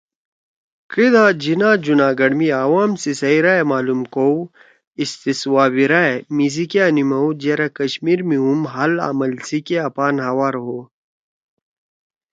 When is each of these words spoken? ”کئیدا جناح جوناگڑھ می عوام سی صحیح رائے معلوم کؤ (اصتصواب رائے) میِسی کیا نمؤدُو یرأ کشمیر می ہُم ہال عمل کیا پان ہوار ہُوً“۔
”کئیدا 0.91 1.25
جناح 1.43 1.75
جوناگڑھ 1.83 2.35
می 2.39 2.47
عوام 2.63 2.91
سی 3.01 3.11
صحیح 3.21 3.41
رائے 3.45 3.63
معلوم 3.71 4.01
کؤ 4.13 4.35
(اصتصواب 5.01 5.73
رائے) 5.91 6.13
میِسی 6.35 6.65
کیا 6.71 6.85
نمؤدُو 6.95 7.41
یرأ 7.47 7.67
کشمیر 7.79 8.19
می 8.27 8.37
ہُم 8.43 8.61
ہال 8.73 8.93
عمل 9.07 9.31
کیا 9.67 9.83
پان 9.95 10.15
ہوار 10.25 10.55
ہُوً“۔ 10.63 10.79